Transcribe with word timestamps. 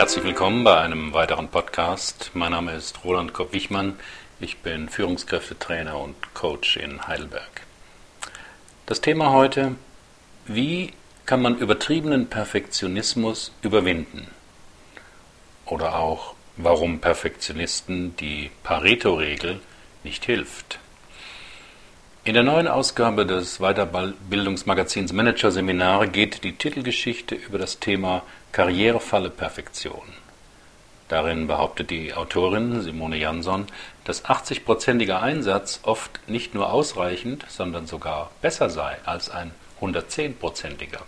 Herzlich 0.00 0.24
willkommen 0.24 0.64
bei 0.64 0.78
einem 0.78 1.12
weiteren 1.12 1.48
Podcast. 1.48 2.30
Mein 2.32 2.52
Name 2.52 2.72
ist 2.72 3.04
Roland 3.04 3.34
Kopp-Wichmann. 3.34 3.98
Ich 4.40 4.60
bin 4.60 4.88
Führungskräftetrainer 4.88 6.00
und 6.00 6.16
Coach 6.32 6.78
in 6.78 7.06
Heidelberg. 7.06 7.66
Das 8.86 9.02
Thema 9.02 9.32
heute, 9.32 9.74
wie 10.46 10.94
kann 11.26 11.42
man 11.42 11.58
übertriebenen 11.58 12.30
Perfektionismus 12.30 13.52
überwinden? 13.60 14.28
Oder 15.66 15.98
auch, 15.98 16.34
warum 16.56 17.00
Perfektionisten 17.00 18.16
die 18.16 18.50
Pareto-Regel 18.62 19.60
nicht 20.02 20.24
hilft. 20.24 20.79
In 22.22 22.34
der 22.34 22.42
neuen 22.42 22.68
Ausgabe 22.68 23.24
des 23.24 23.60
Weiterbildungsmagazins 23.60 25.14
Manager-Seminare 25.14 26.06
geht 26.06 26.44
die 26.44 26.52
Titelgeschichte 26.52 27.34
über 27.34 27.56
das 27.56 27.80
Thema 27.80 28.24
Karrierefalle 28.52 29.30
Perfektion. 29.30 30.02
Darin 31.08 31.46
behauptet 31.46 31.88
die 31.88 32.12
Autorin 32.12 32.82
Simone 32.82 33.16
Jansson, 33.16 33.68
dass 34.04 34.26
80-prozentiger 34.26 35.22
Einsatz 35.22 35.80
oft 35.82 36.20
nicht 36.28 36.52
nur 36.52 36.70
ausreichend, 36.70 37.46
sondern 37.48 37.86
sogar 37.86 38.30
besser 38.42 38.68
sei 38.68 38.98
als 39.06 39.30
ein 39.30 39.52
110-prozentiger. 39.80 41.00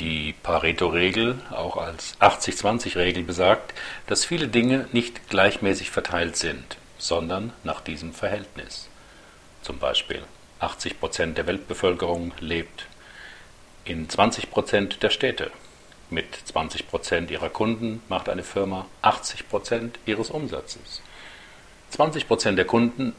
Die 0.00 0.34
Pareto-Regel, 0.42 1.38
auch 1.52 1.76
als 1.76 2.18
80-20-Regel, 2.18 3.22
besagt, 3.22 3.72
dass 4.08 4.24
viele 4.24 4.48
Dinge 4.48 4.88
nicht 4.90 5.28
gleichmäßig 5.28 5.92
verteilt 5.92 6.34
sind, 6.34 6.76
sondern 6.98 7.52
nach 7.62 7.82
diesem 7.82 8.12
Verhältnis. 8.14 8.88
Zum 9.62 9.78
Beispiel 9.78 10.22
80 10.58 10.98
Prozent 10.98 11.38
der 11.38 11.46
Weltbevölkerung 11.46 12.32
lebt 12.40 12.86
in 13.84 14.08
20 14.08 14.50
Prozent 14.50 15.02
der 15.02 15.10
Städte. 15.10 15.50
Mit 16.10 16.34
20 16.34 16.88
Prozent 16.88 17.30
ihrer 17.30 17.48
Kunden 17.48 18.02
macht 18.08 18.28
eine 18.28 18.42
Firma 18.42 18.86
80 19.02 19.48
Prozent 19.48 19.98
ihres 20.04 20.30
Umsatzes. 20.30 21.00
20 21.90 22.26
Prozent 22.26 22.58
der 22.58 22.64
Kunden 22.64 23.14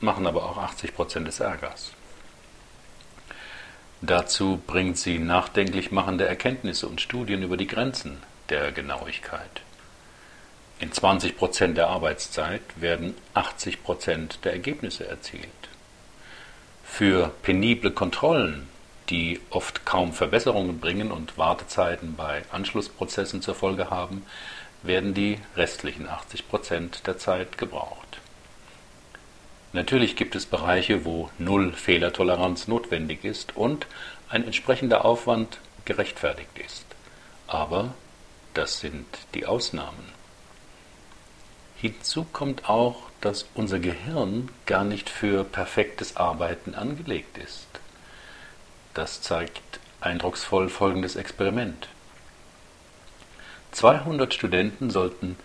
machen 0.00 0.26
aber 0.26 0.44
auch 0.44 0.58
80 0.58 0.94
Prozent 0.94 1.26
des 1.26 1.40
Ärgers. 1.40 1.92
Dazu 4.02 4.60
bringt 4.66 4.98
sie 4.98 5.18
nachdenklich 5.18 5.90
machende 5.90 6.26
Erkenntnisse 6.26 6.86
und 6.86 7.00
Studien 7.00 7.42
über 7.42 7.56
die 7.56 7.66
Grenzen 7.66 8.22
der 8.50 8.70
Genauigkeit. 8.70 9.62
In 10.78 10.92
20 10.92 11.38
Prozent 11.38 11.78
der 11.78 11.88
Arbeitszeit 11.88 12.60
werden 12.76 13.14
80 13.32 13.82
Prozent 13.82 14.44
der 14.44 14.52
Ergebnisse 14.52 15.08
erzielt. 15.08 15.65
Für 16.86 17.28
penible 17.42 17.90
Kontrollen, 17.90 18.68
die 19.10 19.40
oft 19.50 19.84
kaum 19.84 20.12
Verbesserungen 20.14 20.80
bringen 20.80 21.12
und 21.12 21.36
Wartezeiten 21.36 22.16
bei 22.16 22.42
Anschlussprozessen 22.50 23.42
zur 23.42 23.54
Folge 23.54 23.90
haben, 23.90 24.22
werden 24.82 25.12
die 25.12 25.38
restlichen 25.56 26.08
80 26.08 26.48
Prozent 26.48 27.06
der 27.06 27.18
Zeit 27.18 27.58
gebraucht. 27.58 28.18
Natürlich 29.72 30.16
gibt 30.16 30.34
es 30.34 30.46
Bereiche, 30.46 31.04
wo 31.04 31.28
Null 31.38 31.72
Fehlertoleranz 31.72 32.66
notwendig 32.66 33.24
ist 33.24 33.54
und 33.56 33.86
ein 34.30 34.44
entsprechender 34.44 35.04
Aufwand 35.04 35.58
gerechtfertigt 35.84 36.58
ist. 36.64 36.86
Aber 37.46 37.94
das 38.54 38.80
sind 38.80 39.06
die 39.34 39.44
Ausnahmen. 39.44 40.12
Hinzu 41.76 42.24
kommt 42.32 42.70
auch, 42.70 43.05
dass 43.20 43.46
unser 43.54 43.78
Gehirn 43.78 44.50
gar 44.66 44.84
nicht 44.84 45.08
für 45.08 45.44
perfektes 45.44 46.16
Arbeiten 46.16 46.74
angelegt 46.74 47.38
ist. 47.38 47.66
Das 48.94 49.22
zeigt 49.22 49.80
eindrucksvoll 50.00 50.68
folgendes 50.68 51.16
Experiment. 51.16 51.88
200 53.72 54.32
Studenten 54.32 54.90
sollten 54.90 55.36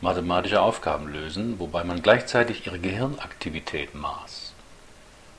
mathematische 0.00 0.60
Aufgaben 0.60 1.08
lösen, 1.08 1.58
wobei 1.58 1.84
man 1.84 2.02
gleichzeitig 2.02 2.66
ihre 2.66 2.78
Gehirnaktivität 2.78 3.94
maß. 3.94 4.52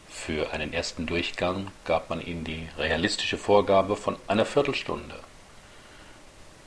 Für 0.09 0.51
einen 0.51 0.73
ersten 0.73 1.05
Durchgang 1.05 1.71
gab 1.85 2.09
man 2.09 2.21
ihnen 2.21 2.43
die 2.43 2.67
realistische 2.77 3.37
Vorgabe 3.37 3.95
von 3.95 4.15
einer 4.27 4.45
Viertelstunde. 4.45 5.15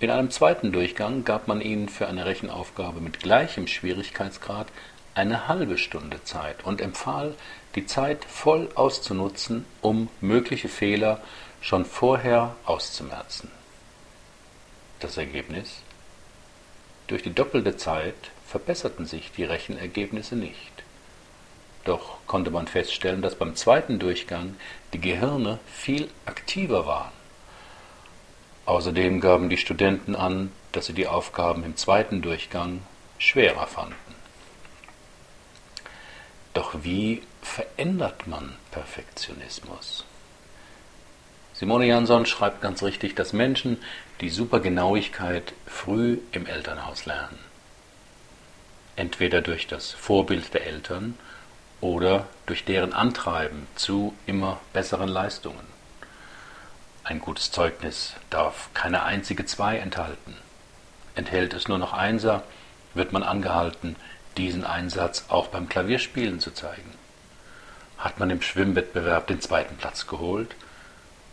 In 0.01 0.11
einem 0.11 0.31
zweiten 0.31 0.73
Durchgang 0.73 1.25
gab 1.25 1.47
man 1.47 1.61
ihnen 1.61 1.89
für 1.89 2.07
eine 2.09 2.25
Rechenaufgabe 2.25 3.01
mit 3.01 3.21
gleichem 3.21 3.67
Schwierigkeitsgrad 3.67 4.67
eine 5.15 5.49
halbe 5.49 5.79
Stunde 5.79 6.23
Zeit 6.25 6.65
und 6.65 6.81
empfahl, 6.81 7.35
die 7.75 7.87
Zeit 7.87 8.25
voll 8.25 8.69
auszunutzen, 8.75 9.65
um 9.81 10.09
mögliche 10.21 10.69
Fehler 10.69 11.21
schon 11.61 11.85
vorher 11.85 12.57
auszumerzen. 12.65 13.51
Das 15.01 15.17
Ergebnis? 15.17 15.83
Durch 17.07 17.23
die 17.23 17.35
doppelte 17.35 17.77
Zeit 17.77 18.31
verbesserten 18.47 19.07
sich 19.07 19.33
die 19.33 19.45
Rechenergebnisse 19.45 20.37
nicht. 20.37 20.85
Doch 21.85 22.19
konnte 22.27 22.51
man 22.51 22.67
feststellen, 22.67 23.23
dass 23.23 23.35
beim 23.35 23.57
zweiten 23.57 23.99
Durchgang 23.99 24.57
die 24.93 25.01
Gehirne 25.01 25.59
viel 25.67 26.09
aktiver 26.27 26.87
waren. 26.87 27.13
Außerdem 28.67 29.21
gaben 29.21 29.49
die 29.49 29.57
Studenten 29.57 30.15
an, 30.15 30.53
dass 30.73 30.87
sie 30.87 30.93
die 30.93 31.09
Aufgaben 31.09 31.65
im 31.65 31.77
zweiten 31.77 32.23
Durchgang 32.23 32.83
schwerer 33.19 33.67
fanden. 33.67 34.20
Doch 36.55 36.83
wie 36.83 37.23
verändert 37.43 38.27
man 38.27 38.57
Perfektionismus? 38.71 40.05
Simone 41.55 41.87
Jansson 41.87 42.27
schreibt 42.27 42.63
ganz 42.63 42.83
richtig, 42.83 43.15
dass 43.15 43.33
Menschen 43.33 43.79
die 44.21 44.31
Supergenauigkeit 44.31 45.53
früh 45.67 46.19
im 46.33 46.47
Elternhaus 46.47 47.07
lernen. 47.07 47.39
Entweder 48.97 49.43
durch 49.43 49.67
das 49.67 49.93
Vorbild 49.93 50.53
der 50.55 50.67
Eltern 50.67 51.17
oder 51.81 52.27
durch 52.47 52.65
deren 52.65 52.93
Antreiben 52.93 53.67
zu 53.75 54.15
immer 54.27 54.61
besseren 54.73 55.09
Leistungen. 55.09 55.67
Ein 57.05 57.21
gutes 57.21 57.51
Zeugnis 57.51 58.15
darf 58.29 58.71
keine 58.75 59.03
einzige 59.05 59.47
Zwei 59.47 59.79
enthalten. 59.79 60.37
Enthält 61.15 61.55
es 61.55 61.69
nur 61.69 61.79
noch 61.79 61.93
Einser, 61.93 62.43
wird 62.95 63.13
man 63.13 63.23
angehalten, 63.23 63.97
diesen 64.37 64.65
Einsatz 64.65 65.27
auch 65.29 65.49
beim 65.49 65.69
Klavierspielen 65.69 66.41
zu 66.41 66.53
zeigen. 66.53 66.91
Hat 67.99 68.19
man 68.19 68.31
im 68.31 68.43
Schwimmwettbewerb 68.43 69.27
den 69.27 69.41
zweiten 69.41 69.77
Platz 69.77 70.07
geholt, 70.07 70.55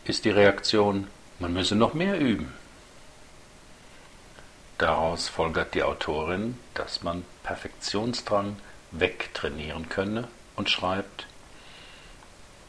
ist 0.03 0.25
die 0.25 0.29
Reaktion, 0.29 1.07
man 1.39 1.53
müsse 1.53 1.75
noch 1.75 1.93
mehr 1.93 2.19
üben. 2.19 2.53
Daraus 4.77 5.27
folgert 5.27 5.73
die 5.73 5.83
Autorin, 5.83 6.57
dass 6.73 7.03
man 7.03 7.23
Perfektionsdrang 7.43 8.57
wegtrainieren 8.91 9.89
könne 9.89 10.27
und 10.55 10.69
schreibt, 10.69 11.25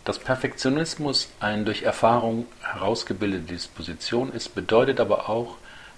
dass 0.05 0.19
Perfektionismus 0.19 1.29
eine 1.39 1.65
durch 1.65 1.83
Erfahrung 1.83 2.47
herausgebildete 2.63 3.53
Disposition 3.53 4.33
ist, 4.33 4.55
bedeutet 4.55 5.01
aber 5.01 5.29
auch, 5.29 5.57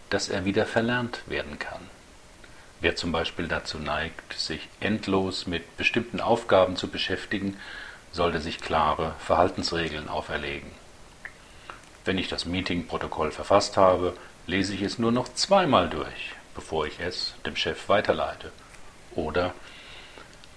dass 0.08 0.28
er 0.28 0.44
wieder 0.44 0.66
verlernt 0.66 1.22
werden 1.26 1.60
kann. 1.60 1.80
Wer 2.80 2.96
zum 2.96 3.12
Beispiel 3.12 3.46
dazu 3.46 3.78
neigt, 3.78 4.32
sich 4.32 4.68
endlos 4.80 5.46
mit 5.46 5.76
bestimmten 5.76 6.20
Aufgaben 6.20 6.76
zu 6.76 6.88
beschäftigen, 6.88 7.58
sollte 8.10 8.40
sich 8.40 8.60
klare 8.60 9.14
Verhaltensregeln 9.18 10.08
auferlegen. 10.08 10.70
Wenn 12.04 12.16
ich 12.16 12.28
das 12.28 12.46
Meetingprotokoll 12.46 13.30
verfasst 13.30 13.76
habe, 13.76 14.14
lese 14.46 14.74
ich 14.74 14.82
es 14.82 14.98
nur 14.98 15.12
noch 15.12 15.28
zweimal 15.34 15.90
durch, 15.90 16.34
bevor 16.54 16.86
ich 16.86 16.98
es 17.00 17.34
dem 17.44 17.54
Chef 17.54 17.88
weiterleite. 17.88 18.50
Oder 19.14 19.52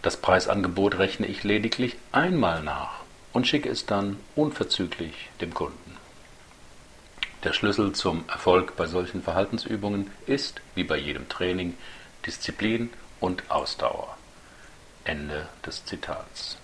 das 0.01 0.17
Preisangebot 0.17 0.97
rechne 0.97 1.28
ich 1.28 1.44
lediglich 1.44 1.97
einmal 2.11 2.64
nach 2.64 3.02
und 3.34 3.47
schicke 3.47 3.70
es 3.70 3.85
dann 3.85 4.17
unverzüglich 4.35 5.29
dem 5.41 5.53
Kunden. 5.53 5.97
Der 7.43 7.52
Schlüssel 7.52 7.91
zum 7.91 8.23
Erfolg 8.29 8.78
bei 8.78 8.85
solchen 8.85 9.22
Verhaltensübungen 9.22 10.09
ist, 10.25 10.61
wie 10.75 10.85
bei 10.85 10.97
jedem 10.97 11.28
Training, 11.28 11.75
Disziplin 12.25 12.90
und 13.20 13.49
Ausdauer. 13.49 14.17
Ende 15.03 15.47
des 15.66 15.85
Zitats. 15.85 16.58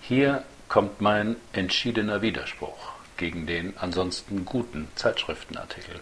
Hier 0.00 0.44
kommt 0.68 1.00
mein 1.00 1.36
entschiedener 1.52 2.22
Widerspruch 2.22 2.92
gegen 3.16 3.46
den 3.46 3.76
ansonsten 3.78 4.44
guten 4.44 4.88
Zeitschriftenartikel. 4.94 6.00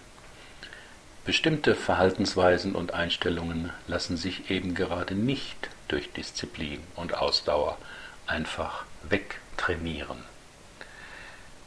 Bestimmte 1.25 1.75
Verhaltensweisen 1.75 2.75
und 2.75 2.95
Einstellungen 2.95 3.71
lassen 3.87 4.17
sich 4.17 4.51
eben 4.51 4.75
gerade 4.75 5.15
nicht 5.15 5.69
durch 5.89 6.13
Disziplin 6.13 6.81
und 6.97 7.15
Ausdauer 7.15 7.77
einfach 8.27 8.85
wegtrainieren. 9.03 10.19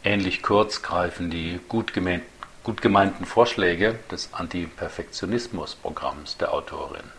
Ähnlich 0.03 0.41
kurz 0.41 0.81
greifen 0.81 1.29
die 1.29 1.59
gut, 1.69 1.93
gemein, 1.93 2.23
gut 2.63 2.81
gemeinten 2.81 3.25
Vorschläge 3.25 3.99
des 4.11 4.33
Antiperfektionismus-Programms 4.33 6.37
der 6.37 6.53
Autorin. 6.53 7.09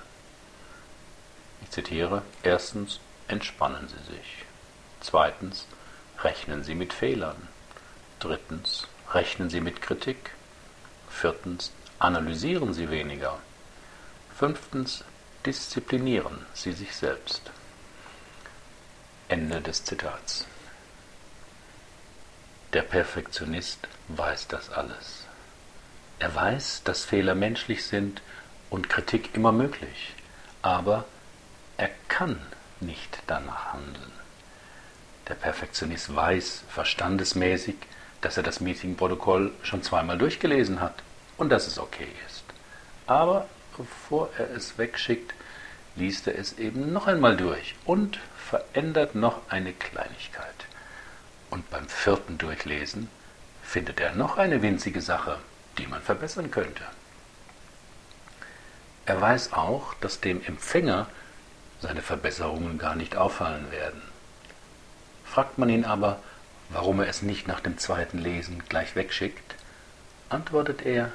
Ich 1.62 1.70
zitiere: 1.70 2.22
Erstens, 2.42 3.00
entspannen 3.28 3.88
Sie 3.88 4.12
sich. 4.12 4.44
Zweitens, 5.00 5.66
rechnen 6.20 6.62
Sie 6.62 6.74
mit 6.74 6.92
Fehlern. 6.92 7.48
Drittens, 8.20 8.86
rechnen 9.12 9.50
Sie 9.50 9.60
mit 9.60 9.82
Kritik. 9.82 10.30
Viertens, 11.10 11.72
analysieren 11.98 12.72
Sie 12.72 12.90
weniger. 12.90 13.38
Fünftens, 14.36 15.04
disziplinieren 15.44 16.46
Sie 16.54 16.72
sich 16.72 16.94
selbst. 16.94 17.50
Ende 19.28 19.60
des 19.60 19.84
Zitats. 19.84 20.46
Der 22.72 22.82
Perfektionist 22.82 23.88
weiß 24.08 24.48
das 24.48 24.70
alles. 24.70 25.21
Er 26.18 26.34
weiß, 26.34 26.82
dass 26.84 27.04
Fehler 27.04 27.34
menschlich 27.34 27.84
sind 27.84 28.22
und 28.70 28.88
Kritik 28.88 29.34
immer 29.34 29.52
möglich, 29.52 30.14
aber 30.62 31.04
er 31.76 31.90
kann 32.08 32.40
nicht 32.80 33.22
danach 33.26 33.72
handeln. 33.72 34.12
Der 35.28 35.34
Perfektionist 35.34 36.14
weiß 36.14 36.64
verstandesmäßig, 36.68 37.76
dass 38.20 38.36
er 38.36 38.42
das 38.42 38.60
Meetingprotokoll 38.60 39.52
schon 39.62 39.82
zweimal 39.82 40.18
durchgelesen 40.18 40.80
hat 40.80 41.02
und 41.36 41.50
dass 41.50 41.66
es 41.66 41.78
okay 41.78 42.08
ist. 42.26 42.44
Aber 43.06 43.48
bevor 43.76 44.30
er 44.38 44.50
es 44.50 44.78
wegschickt, 44.78 45.34
liest 45.96 46.26
er 46.26 46.38
es 46.38 46.58
eben 46.58 46.92
noch 46.92 47.06
einmal 47.06 47.36
durch 47.36 47.74
und 47.84 48.18
verändert 48.36 49.14
noch 49.14 49.40
eine 49.48 49.72
Kleinigkeit. 49.72 50.46
Und 51.50 51.68
beim 51.70 51.88
vierten 51.88 52.38
Durchlesen 52.38 53.08
findet 53.62 54.00
er 54.00 54.14
noch 54.14 54.38
eine 54.38 54.62
winzige 54.62 55.02
Sache, 55.02 55.38
die 55.78 55.86
man 55.86 56.02
verbessern 56.02 56.50
könnte. 56.50 56.84
Er 59.06 59.20
weiß 59.20 59.52
auch, 59.52 59.94
dass 59.94 60.20
dem 60.20 60.44
Empfänger 60.44 61.08
seine 61.80 62.02
Verbesserungen 62.02 62.78
gar 62.78 62.94
nicht 62.94 63.16
auffallen 63.16 63.70
werden. 63.72 64.02
Fragt 65.24 65.58
man 65.58 65.68
ihn 65.68 65.84
aber, 65.84 66.20
warum 66.68 67.00
er 67.00 67.08
es 67.08 67.22
nicht 67.22 67.48
nach 67.48 67.60
dem 67.60 67.78
zweiten 67.78 68.18
Lesen 68.18 68.62
gleich 68.68 68.94
wegschickt, 68.94 69.56
antwortet 70.28 70.82
er, 70.82 71.10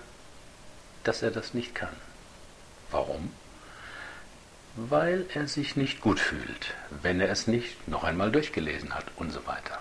dass 1.03 1.21
er 1.21 1.31
das 1.31 1.53
nicht 1.53 1.73
kann. 1.73 1.95
Warum? 2.91 3.31
Weil 4.75 5.25
er 5.33 5.47
sich 5.47 5.75
nicht 5.75 6.01
gut 6.01 6.19
fühlt, 6.19 6.75
wenn 7.01 7.21
er 7.21 7.29
es 7.29 7.47
nicht 7.47 7.87
noch 7.87 8.03
einmal 8.03 8.31
durchgelesen 8.31 8.93
hat 8.93 9.05
und 9.15 9.31
so 9.31 9.45
weiter. 9.47 9.79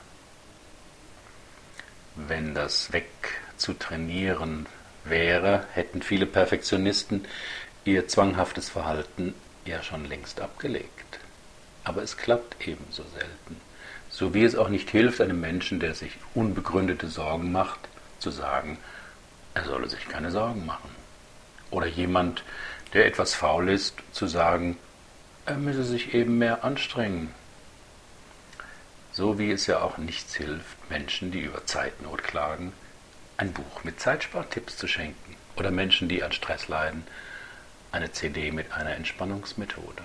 Wenn 2.15 2.55
das 2.55 2.93
wegzutrainieren 3.57 4.67
wäre, 5.05 5.65
hätten 5.73 6.03
viele 6.03 6.27
Perfektionisten 6.27 7.25
ihr 7.85 8.07
zwanghaftes 8.07 8.69
Verhalten 8.69 9.35
ja 9.65 9.83
schon 9.83 10.05
längst 10.05 10.41
abgelegt. 10.41 11.21
Aber 11.85 12.03
es 12.03 12.17
klappt 12.17 12.67
ebenso 12.67 13.03
selten. 13.15 13.61
So 14.11 14.35
wie 14.35 14.45
es 14.45 14.57
auch 14.57 14.69
nicht 14.69 14.91
hilft, 14.91 15.21
einem 15.21 15.41
Menschen, 15.41 15.81
der 15.81 15.95
sich 15.95 16.13
unbegründete 16.35 17.09
Sorgen 17.09 17.53
macht, 17.53 17.81
zu 18.19 18.31
sagen, 18.31 18.79
er 19.55 19.65
solle 19.65 19.89
sich 19.89 20.07
keine 20.09 20.31
Sorgen 20.31 20.67
machen. 20.67 20.91
Oder 21.71 21.87
jemand, 21.87 22.45
der 22.93 23.07
etwas 23.07 23.35
faul 23.35 23.71
ist, 23.71 23.95
zu 24.13 24.27
sagen, 24.27 24.77
er 25.47 25.57
müsse 25.57 25.85
sich 25.85 26.13
eben 26.13 26.39
mehr 26.39 26.65
anstrengen. 26.65 27.33
So 29.13 29.39
wie 29.39 29.51
es 29.51 29.67
ja 29.67 29.81
auch 29.81 29.97
nichts 29.97 30.35
hilft, 30.35 30.91
Menschen, 30.91 31.31
die 31.31 31.41
über 31.41 31.65
Zeitnot 31.65 32.23
klagen, 32.23 32.73
ein 33.37 33.53
Buch 33.53 33.85
mit 33.85 34.01
Zeitspartipps 34.01 34.77
zu 34.77 34.89
schenken. 34.89 35.37
Oder 35.57 35.71
Menschen, 35.71 36.09
die 36.09 36.23
an 36.23 36.33
Stress 36.33 36.69
leiden, 36.69 37.07
eine 37.93 38.13
CD 38.13 38.51
mit 38.51 38.73
einer 38.73 38.95
Entspannungsmethode. 38.95 40.03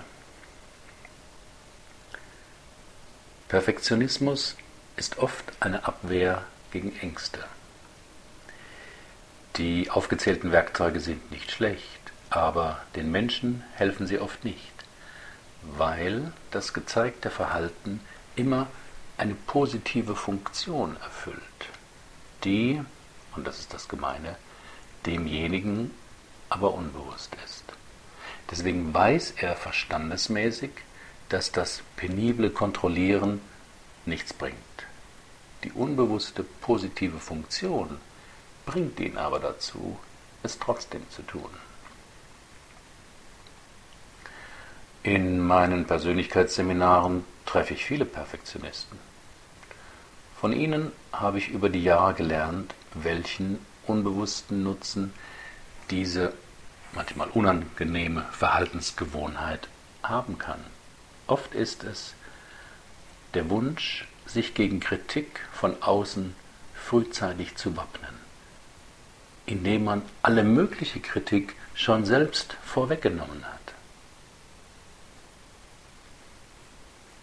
Perfektionismus 3.48 4.56
ist 4.96 5.18
oft 5.18 5.44
eine 5.60 5.86
Abwehr 5.86 6.44
gegen 6.70 6.96
Ängste. 7.00 7.44
Die 9.56 9.90
aufgezählten 9.90 10.52
Werkzeuge 10.52 11.00
sind 11.00 11.30
nicht 11.30 11.50
schlecht, 11.50 12.00
aber 12.30 12.80
den 12.96 13.10
Menschen 13.10 13.62
helfen 13.74 14.06
sie 14.06 14.18
oft 14.18 14.42
nicht, 14.44 14.72
weil 15.60 16.32
das 16.50 16.72
gezeigte 16.72 17.28
Verhalten 17.28 18.00
immer 18.36 18.68
eine 19.18 19.34
positive 19.34 20.16
Funktion 20.16 20.96
erfüllt, 20.96 21.36
die, 22.44 22.80
und 23.36 23.46
das 23.46 23.60
ist 23.60 23.72
das 23.72 23.88
Gemeine, 23.88 24.36
demjenigen 25.06 25.90
aber 26.48 26.74
unbewusst 26.74 27.34
ist. 27.44 27.64
Deswegen 28.50 28.92
weiß 28.92 29.34
er 29.38 29.56
verstandesmäßig, 29.56 30.70
dass 31.30 31.50
das 31.50 31.82
penible 31.96 32.50
Kontrollieren 32.50 33.40
nichts 34.04 34.34
bringt. 34.34 34.56
Die 35.64 35.72
unbewusste 35.72 36.42
positive 36.42 37.18
Funktion 37.18 37.98
bringt 38.66 39.00
ihn 39.00 39.16
aber 39.16 39.38
dazu, 39.38 39.98
es 40.42 40.58
trotzdem 40.58 41.08
zu 41.10 41.22
tun. 41.22 41.48
In 45.04 45.40
meinen 45.40 45.86
Persönlichkeitsseminaren 45.86 47.24
treffe 47.46 47.74
ich 47.74 47.84
viele 47.84 48.04
Perfektionisten. 48.04 48.98
Von 50.42 50.52
ihnen 50.52 50.90
habe 51.12 51.38
ich 51.38 51.50
über 51.50 51.68
die 51.68 51.84
Jahre 51.84 52.14
gelernt, 52.14 52.74
welchen 52.94 53.64
unbewussten 53.86 54.64
Nutzen 54.64 55.14
diese 55.88 56.32
manchmal 56.94 57.28
unangenehme 57.28 58.24
Verhaltensgewohnheit 58.32 59.68
haben 60.02 60.38
kann. 60.38 60.58
Oft 61.28 61.54
ist 61.54 61.84
es 61.84 62.14
der 63.34 63.50
Wunsch, 63.50 64.08
sich 64.26 64.52
gegen 64.54 64.80
Kritik 64.80 65.46
von 65.52 65.80
außen 65.80 66.34
frühzeitig 66.74 67.54
zu 67.54 67.76
wappnen, 67.76 68.14
indem 69.46 69.84
man 69.84 70.02
alle 70.22 70.42
mögliche 70.42 70.98
Kritik 70.98 71.54
schon 71.74 72.04
selbst 72.04 72.56
vorweggenommen 72.64 73.44
hat. 73.44 73.74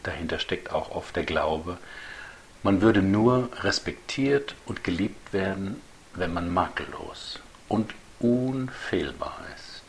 Dahinter 0.03 0.39
steckt 0.39 0.71
auch 0.71 0.91
oft 0.91 1.17
der 1.17 1.25
Glaube, 1.25 1.77
man 2.63 2.81
würde 2.81 3.01
nur 3.01 3.49
respektiert 3.63 4.55
und 4.65 4.83
geliebt 4.83 5.33
werden, 5.33 5.81
wenn 6.13 6.33
man 6.33 6.53
makellos 6.53 7.39
und 7.67 7.93
unfehlbar 8.19 9.39
ist. 9.55 9.83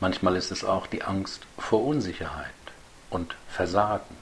Manchmal 0.00 0.36
ist 0.36 0.50
es 0.50 0.64
auch 0.64 0.86
die 0.86 1.02
Angst 1.02 1.46
vor 1.56 1.84
Unsicherheit 1.84 2.50
und 3.10 3.36
Versagen, 3.48 4.16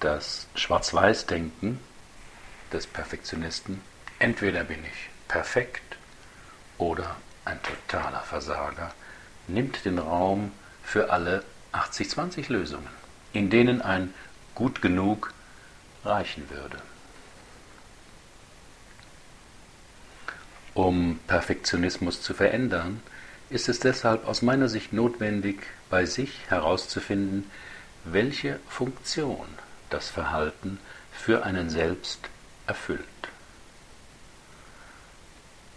das 0.00 0.46
Schwarz-Weiß-Denken 0.54 1.80
des 2.72 2.86
Perfektionisten, 2.86 3.80
entweder 4.18 4.64
bin 4.64 4.84
ich 4.84 5.10
perfekt 5.28 5.96
oder 6.76 7.16
ein 7.44 7.58
totaler 7.62 8.20
Versager, 8.20 8.92
nimmt 9.46 9.84
den 9.84 9.98
Raum 9.98 10.52
für 10.82 11.10
alle 11.10 11.44
80-20 11.72 12.52
Lösungen, 12.52 12.97
in 13.38 13.50
denen 13.50 13.80
ein 13.80 14.12
gut 14.56 14.82
genug 14.82 15.32
reichen 16.04 16.50
würde. 16.50 16.82
Um 20.74 21.20
Perfektionismus 21.28 22.20
zu 22.20 22.34
verändern, 22.34 23.00
ist 23.48 23.68
es 23.68 23.78
deshalb 23.78 24.26
aus 24.26 24.42
meiner 24.42 24.68
Sicht 24.68 24.92
notwendig, 24.92 25.62
bei 25.88 26.04
sich 26.04 26.32
herauszufinden, 26.48 27.48
welche 28.04 28.58
Funktion 28.68 29.46
das 29.88 30.10
Verhalten 30.10 30.78
für 31.12 31.44
einen 31.44 31.70
selbst 31.70 32.28
erfüllt. 32.66 33.04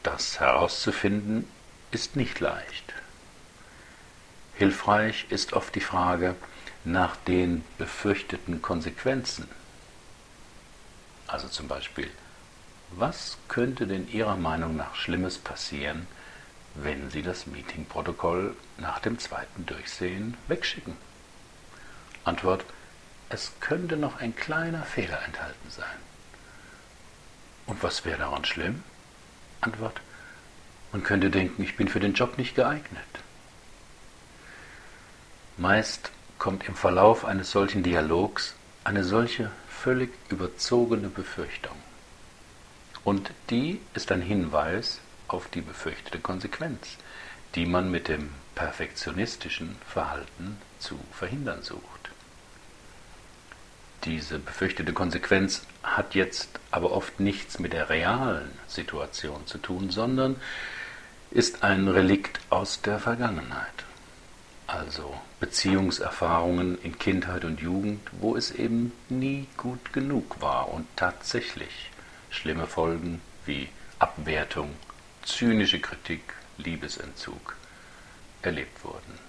Das 0.01 0.39
herauszufinden 0.39 1.47
ist 1.91 2.15
nicht 2.15 2.39
leicht. 2.39 2.93
Hilfreich 4.55 5.27
ist 5.29 5.53
oft 5.53 5.75
die 5.75 5.81
Frage 5.81 6.35
nach 6.83 7.15
den 7.15 7.63
befürchteten 7.77 8.61
Konsequenzen. 8.61 9.47
Also 11.27 11.47
zum 11.47 11.67
Beispiel, 11.67 12.09
was 12.91 13.37
könnte 13.47 13.87
denn 13.87 14.09
Ihrer 14.09 14.35
Meinung 14.35 14.75
nach 14.75 14.95
Schlimmes 14.95 15.37
passieren, 15.37 16.07
wenn 16.75 17.09
Sie 17.09 17.21
das 17.21 17.47
Meetingprotokoll 17.47 18.55
nach 18.77 18.99
dem 18.99 19.19
zweiten 19.19 19.65
Durchsehen 19.65 20.37
wegschicken? 20.47 20.97
Antwort, 22.23 22.65
es 23.29 23.53
könnte 23.61 23.95
noch 23.95 24.19
ein 24.19 24.35
kleiner 24.35 24.83
Fehler 24.83 25.23
enthalten 25.23 25.69
sein. 25.69 25.85
Und 27.65 27.81
was 27.81 28.03
wäre 28.03 28.17
daran 28.19 28.43
schlimm? 28.43 28.83
Antwort, 29.61 30.01
man 30.91 31.03
könnte 31.03 31.29
denken, 31.29 31.63
ich 31.63 31.77
bin 31.77 31.87
für 31.87 32.01
den 32.01 32.13
Job 32.13 32.37
nicht 32.37 32.55
geeignet. 32.55 33.05
Meist 35.57 36.11
kommt 36.41 36.67
im 36.67 36.73
Verlauf 36.73 37.23
eines 37.23 37.51
solchen 37.51 37.83
Dialogs 37.83 38.55
eine 38.83 39.03
solche 39.03 39.51
völlig 39.69 40.09
überzogene 40.29 41.07
Befürchtung. 41.07 41.75
Und 43.03 43.29
die 43.51 43.79
ist 43.93 44.11
ein 44.11 44.23
Hinweis 44.23 45.01
auf 45.27 45.49
die 45.49 45.61
befürchtete 45.61 46.17
Konsequenz, 46.17 46.97
die 47.53 47.67
man 47.67 47.91
mit 47.91 48.07
dem 48.07 48.31
perfektionistischen 48.55 49.75
Verhalten 49.87 50.57
zu 50.79 50.97
verhindern 51.11 51.61
sucht. 51.61 52.09
Diese 54.05 54.39
befürchtete 54.39 54.93
Konsequenz 54.93 55.67
hat 55.83 56.15
jetzt 56.15 56.59
aber 56.71 56.91
oft 56.91 57.19
nichts 57.19 57.59
mit 57.59 57.71
der 57.71 57.89
realen 57.89 58.49
Situation 58.67 59.45
zu 59.45 59.59
tun, 59.59 59.91
sondern 59.91 60.37
ist 61.29 61.61
ein 61.61 61.87
Relikt 61.87 62.39
aus 62.49 62.81
der 62.81 62.97
Vergangenheit. 62.97 63.85
Also 64.65 65.13
Beziehungserfahrungen 65.41 66.79
in 66.83 66.99
Kindheit 66.99 67.43
und 67.45 67.61
Jugend, 67.61 68.07
wo 68.19 68.37
es 68.37 68.51
eben 68.51 68.93
nie 69.09 69.47
gut 69.57 69.91
genug 69.91 70.39
war 70.39 70.71
und 70.71 70.85
tatsächlich 70.95 71.89
schlimme 72.29 72.67
Folgen 72.67 73.21
wie 73.47 73.67
Abwertung, 73.97 74.69
zynische 75.23 75.81
Kritik, 75.81 76.21
Liebesentzug 76.59 77.55
erlebt 78.43 78.83
wurden. 78.85 79.19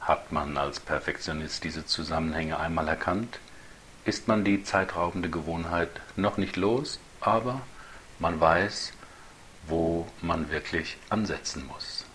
Hat 0.00 0.30
man 0.30 0.56
als 0.56 0.78
Perfektionist 0.78 1.64
diese 1.64 1.84
Zusammenhänge 1.84 2.60
einmal 2.60 2.86
erkannt, 2.86 3.40
ist 4.04 4.28
man 4.28 4.44
die 4.44 4.62
zeitraubende 4.62 5.30
Gewohnheit 5.30 5.90
noch 6.14 6.36
nicht 6.36 6.54
los, 6.54 7.00
aber 7.20 7.60
man 8.20 8.40
weiß, 8.40 8.92
wo 9.66 10.06
man 10.22 10.48
wirklich 10.52 10.96
ansetzen 11.10 11.66
muss. 11.66 12.06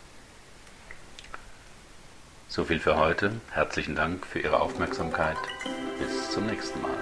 So 2.52 2.66
viel 2.66 2.80
für 2.80 2.98
heute. 2.98 3.32
Herzlichen 3.52 3.96
Dank 3.96 4.28
für 4.28 4.40
Ihre 4.40 4.60
Aufmerksamkeit. 4.60 5.38
Bis 6.00 6.32
zum 6.32 6.48
nächsten 6.48 6.82
Mal. 6.82 6.98